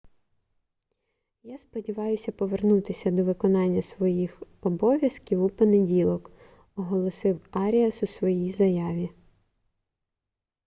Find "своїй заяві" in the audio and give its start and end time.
8.07-9.09